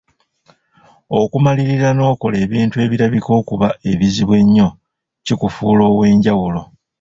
[1.19, 4.67] Okumalirira n'okola ebintu ebirabika okuba ebizibu ennyo
[5.25, 6.61] kikufuula ow'enjawulo.